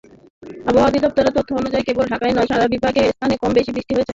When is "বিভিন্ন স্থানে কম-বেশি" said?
2.73-3.71